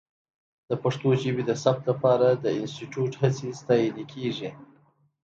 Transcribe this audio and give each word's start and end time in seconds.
د 0.69 0.71
پښتو 0.83 1.09
ژبې 1.21 1.43
د 1.45 1.51
ثبت 1.63 1.83
لپاره 1.89 2.27
د 2.31 2.45
انسټیټوت 2.59 3.13
هڅې 3.21 3.49
ستایلې 3.59 4.05
کېږي. 4.13 4.49